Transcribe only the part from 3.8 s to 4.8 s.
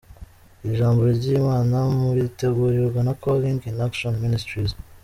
Action Ministries.